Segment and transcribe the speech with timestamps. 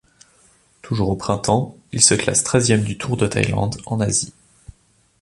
[0.81, 4.33] Toujours au printemps, il se classe treizième du Tour de Thaïlande, en Asie.